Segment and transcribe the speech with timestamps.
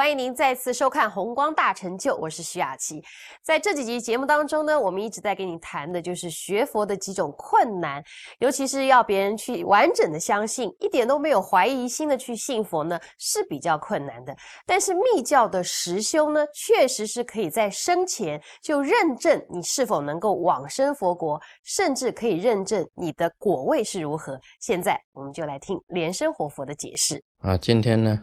[0.00, 3.04] 欢迎您再次收看《红光大成就》，我是徐雅琪。
[3.42, 8.02] 在这几集节目当中呢，我们一直在跟你谈的就是学佛的几种困难，
[8.38, 14.34] 尤其是要别人去完整的相信，一点都没有怀疑心的去信佛呢，是比较困难的。
[14.64, 24.40] 但是密教的实修呢，确实是可以在生前就认证你是否能够往生佛国，甚至可以认证你的果位是如何。
[24.60, 28.18] 现在我们就来听莲生活佛的解释啊，今天呢。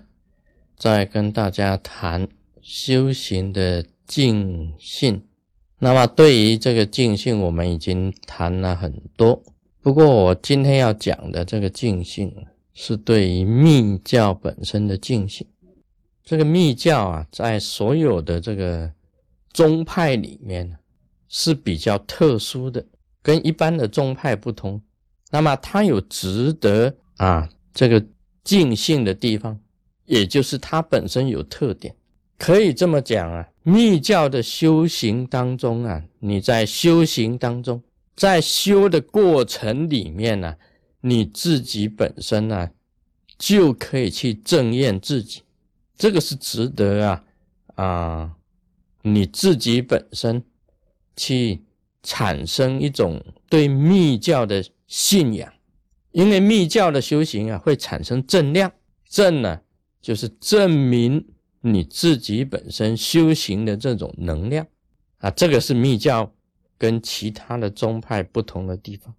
[0.77, 2.27] 再跟大家谈
[2.61, 5.23] 修行的尽性。
[5.79, 9.43] 那么，对于这个尽性，我们已经谈了很多。
[9.81, 12.33] 不过，我今天要讲的这个尽性，
[12.73, 15.47] 是对于密教本身的尽性。
[16.23, 18.91] 这个密教啊，在所有的这个
[19.51, 20.77] 宗派里面
[21.27, 22.85] 是比较特殊的，
[23.21, 24.81] 跟一般的宗派不同。
[25.31, 28.03] 那么，它有值得啊这个
[28.43, 29.59] 尽性的地方。
[30.07, 31.95] 也就是它本身有特点，
[32.37, 33.47] 可以这么讲啊。
[33.63, 37.83] 密教的修行当中啊，你在修行当中，
[38.15, 40.55] 在修的过程里面呢，
[41.01, 42.69] 你自己本身呢，
[43.37, 45.41] 就可以去正验自己，
[45.97, 47.23] 这个是值得啊
[47.75, 48.31] 啊，
[49.01, 50.41] 你自己本身
[51.17, 51.61] 去
[52.01, 55.51] 产生一种对密教的信仰，
[56.13, 58.71] 因为密教的修行啊，会产生正量，
[59.09, 59.59] 正呢。
[60.01, 61.25] 就是证明
[61.61, 64.65] 你自己本身修行的这种能量
[65.17, 66.33] 啊，这个是密教
[66.77, 69.13] 跟其他的宗派不同的地方。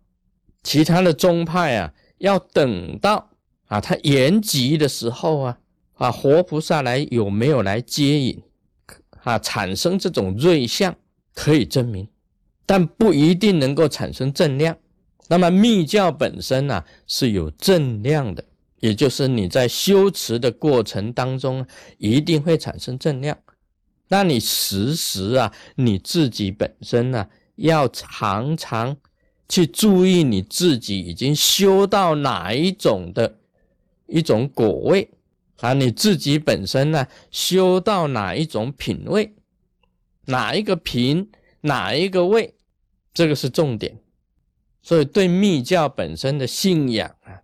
[0.62, 3.30] 其他的宗派啊，要等到
[3.66, 5.58] 啊他延吉的时候啊，
[5.94, 8.42] 啊活菩萨来有没有来接引
[9.22, 10.94] 啊，产生这种瑞相
[11.34, 12.08] 可以证明，
[12.64, 14.76] 但不一定能够产生正量。
[15.28, 18.44] 那么密教本身呢是有正量的。
[18.80, 21.66] 也就是你在修持的过程当中，
[21.98, 23.36] 一定会产生正量。
[24.08, 28.96] 那你时时啊，你自己本身呢，要常常
[29.48, 33.38] 去注意你自己已经修到哪一种的
[34.06, 35.10] 一种果位
[35.60, 39.34] 啊，你自己本身呢，修到哪一种品位，
[40.26, 41.30] 哪一个品，
[41.62, 42.54] 哪一个位，
[43.12, 43.98] 这个是重点。
[44.80, 47.42] 所以对密教本身的信仰啊。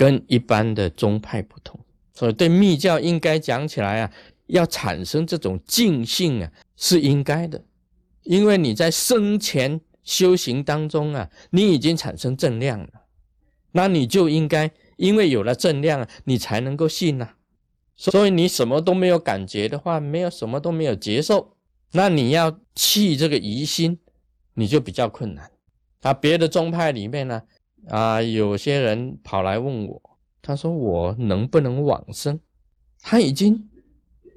[0.00, 1.78] 跟一般的宗派不同，
[2.14, 4.10] 所以对密教应该讲起来啊，
[4.46, 7.62] 要产生这种敬性啊，是应该的，
[8.22, 12.88] 因为你在生前修行当中啊，你已经产生正量了，
[13.72, 17.34] 那你就应该，因为有了正量，你才能够信呐。
[17.94, 21.54] 所以你什么都没有感觉的话，没有什么都没有接受，
[21.92, 23.98] 那你要弃这个疑心，
[24.54, 25.50] 你就比较困难。
[26.00, 27.42] 啊，别的宗派里面呢？
[27.88, 30.02] 啊有些人跑来问我，
[30.42, 32.38] 他说我能不能往生？
[33.00, 33.68] 他已经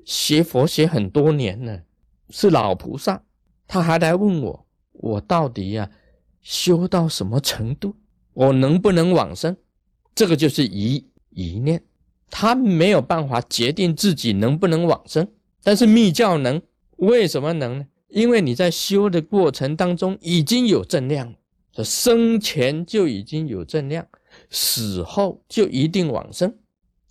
[0.06, 1.84] 学佛学很多年了，
[2.30, 3.24] 是老菩萨，
[3.68, 5.92] 他还来问我，我到底呀
[6.42, 7.96] 修到什么程度？
[8.34, 9.56] 我能不能往生？
[10.16, 11.84] 这个就是疑疑念，
[12.30, 15.28] 他没有办法决定自己能不能往生，
[15.62, 16.62] 但是密教能，
[16.98, 17.88] 为什么能呢？
[18.10, 21.38] 因为你在修的过程当中已经有正量了。
[21.74, 24.08] 这生前就已经有正量，
[24.52, 26.56] 死后就一定往生，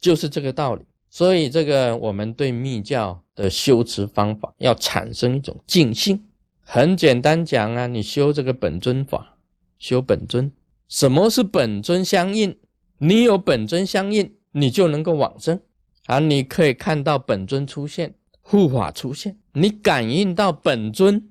[0.00, 0.84] 就是这个道理。
[1.10, 6.28] 所以，这个我们对密教的修持方法要产生一种敬心。
[6.60, 9.36] 很简单讲啊，你修这个本尊法，
[9.78, 10.50] 修本尊，
[10.88, 12.56] 什么是本尊相应？
[12.98, 15.60] 你有本尊相应，你就能够往生
[16.06, 16.20] 啊！
[16.20, 21.28] 你可以看到本尊出现，护法出现，你感应到本尊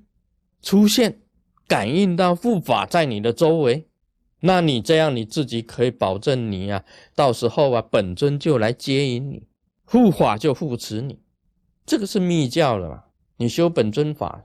[0.60, 1.21] 出现。
[1.66, 3.86] 感应到护法在你的周围，
[4.40, 6.84] 那你这样你自己可以保证你啊，
[7.14, 9.46] 到时候啊，本尊就来接引你，
[9.84, 11.20] 护法就护持你，
[11.86, 13.04] 这个是密教了嘛？
[13.36, 14.44] 你修本尊法，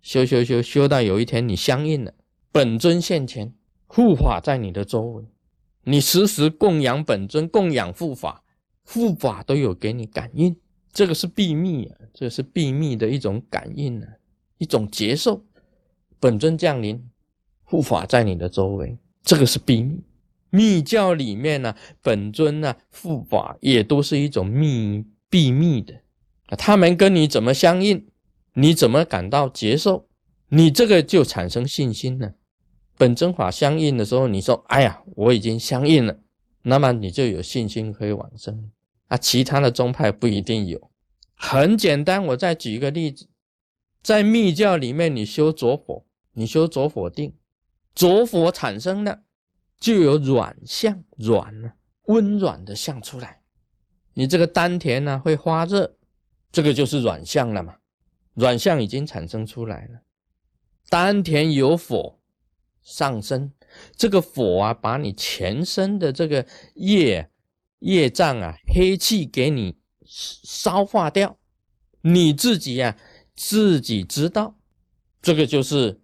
[0.00, 2.14] 修修修修到有一天你相应了，
[2.52, 3.52] 本尊现前，
[3.86, 5.24] 护法在你的周围，
[5.84, 8.44] 你时时供养本尊，供养护法，
[8.84, 10.56] 护法都有给你感应，
[10.92, 14.08] 这个是秘密啊，这是秘密的一种感应啊，
[14.58, 15.44] 一种接受。
[16.22, 17.04] 本尊降临，
[17.64, 20.04] 护法在你的周围，这个是秘密。
[20.50, 25.92] 密教里面呢，本尊呢，护法也都是一种秘秘密的。
[26.56, 28.06] 他们跟你怎么相应，
[28.54, 30.06] 你怎么感到接受，
[30.50, 32.34] 你这个就产生信心了。
[32.96, 36.20] 本尊法相应的时候，你说：“哎呀，我已经相应了。”
[36.62, 38.70] 那么你就有信心可以往生。
[39.08, 40.88] 啊，其他的宗派不一定有。
[41.34, 43.26] 很简单，我再举一个例子，
[44.00, 46.04] 在密教里面，你修左火。
[46.32, 47.34] 你修着火定，
[47.94, 49.22] 着火产生了，
[49.78, 51.72] 就有软相，软呢，
[52.06, 53.42] 温软的相出来。
[54.14, 55.96] 你这个丹田呢会发热，
[56.50, 57.76] 这个就是软相了嘛，
[58.34, 60.02] 软相已经产生出来了。
[60.90, 62.18] 丹田有火
[62.82, 63.52] 上升，
[63.96, 67.30] 这个火啊，把你全身的这个业
[67.78, 71.38] 业障啊、黑气给你烧化掉，
[72.02, 72.98] 你自己呀
[73.34, 74.58] 自己知道，
[75.22, 76.01] 这个就是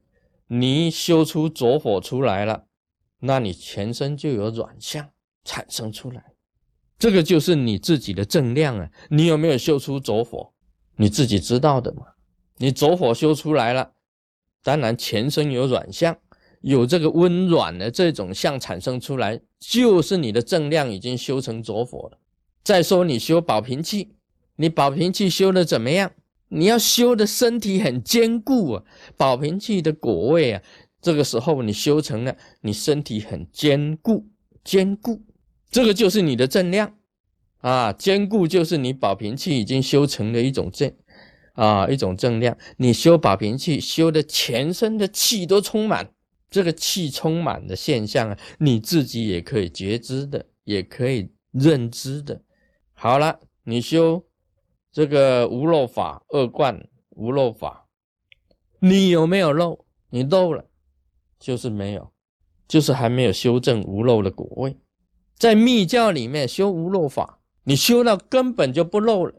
[0.49, 2.65] 你修出着火出来了，
[3.21, 5.11] 那你全身就有软相
[5.45, 6.33] 产生出来。
[6.99, 8.91] 这个就是你自己的正量啊！
[9.11, 10.53] 你有没有修出着火？
[10.97, 12.03] 你自己知道的嘛。
[12.57, 13.93] 你着火修出来了，
[14.65, 16.19] 当然全身有软相，
[16.61, 22.19] 有这个温软的这种相产生出来，就是你的正量已经修成着火了。
[22.65, 24.17] 再说你修保平气，
[24.57, 26.11] 你保平气修的怎么样？
[26.49, 28.85] 你要修的身体很坚固啊！
[29.17, 30.63] 保平气的果位啊，
[31.01, 34.27] 这个时候你修成了，你身体很坚固，
[34.65, 35.23] 坚固。
[35.71, 36.95] 这个就是你的正量
[37.59, 40.91] 啊，坚固就是你保平气已经修成的一种正
[41.53, 42.57] 啊，一种正量。
[42.79, 46.11] 你修保平气，修的全身的气都充满，
[46.51, 52.41] 这个气充满的现象啊，你自己也可以觉知的，也可以认知的。
[52.95, 54.25] 好了，你修
[54.99, 57.87] 这个无漏法二观无漏法，
[58.81, 59.85] 你有没有漏？
[60.11, 60.65] 你漏了，
[61.39, 62.11] 就是没有，
[62.67, 64.77] 就是还没有修正无漏的果位。
[65.37, 69.33] 在密教里面修无漏法，你修到根本就不漏了。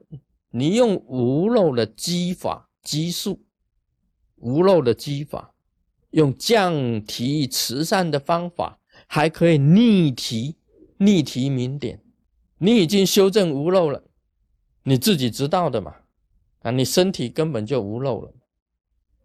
[0.52, 3.42] 你用无漏的积法积数，
[4.38, 5.54] 无漏的积法，
[6.12, 10.56] 用降提慈善的方法，还可以逆提
[11.00, 12.02] 逆提明点。
[12.60, 14.06] 你已经修正无漏了，
[14.84, 15.96] 你自己知道的嘛？
[16.62, 18.34] 啊，你身体根本就无漏了，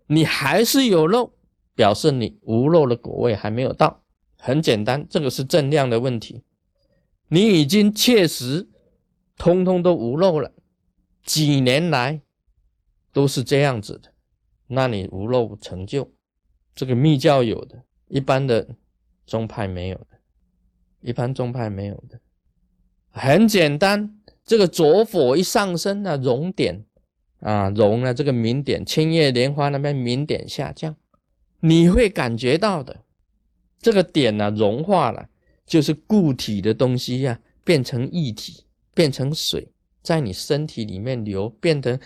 [0.07, 1.33] 你还是有漏，
[1.75, 4.03] 表示你无漏的果位还没有到。
[4.39, 6.43] 很简单，这个是正量的问题。
[7.29, 8.69] 你已经确实
[9.37, 10.53] 通通都无漏了，
[11.25, 12.21] 几年来
[13.13, 14.13] 都是这样子的，
[14.67, 16.13] 那你无漏成就，
[16.75, 18.77] 这个密教有的，一般的
[19.27, 20.21] 宗派没有的，
[21.01, 22.21] 一般宗派没有的，
[23.09, 26.85] 很简单，这个浊火一上升呢，熔点
[27.41, 30.97] 啊，熔了这个明点，青叶莲花那边明点下降，
[31.61, 33.05] 你会感觉到的，
[33.81, 35.29] 这个点呢融化了。
[35.67, 41.99] 就是固体的东西呀，变成液体，变成水，在你身体里面流，变成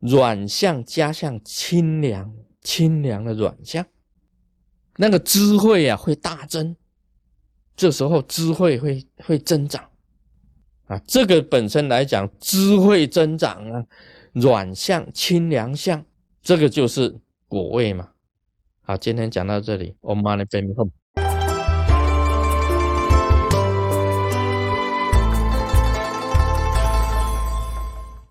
[0.00, 3.86] 软相加上清凉，清凉的软相，
[4.96, 6.76] 那个智慧呀会大增，
[7.74, 9.88] 这时候智慧会会增长
[10.86, 11.00] 啊。
[11.06, 13.84] 这个本身来讲，智慧增长啊，
[14.32, 16.04] 软相清凉相，
[16.42, 17.14] 这个就是
[17.48, 18.10] 果味嘛。
[18.82, 20.88] 好，今天讲到这里，我们马上分后。